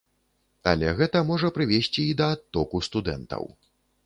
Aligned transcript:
Але 0.71 0.93
гэта 1.01 1.21
можа 1.27 1.51
прывесці 1.57 2.01
і 2.07 2.17
да 2.23 2.31
адтоку 2.37 2.83
студэнтаў. 2.89 3.49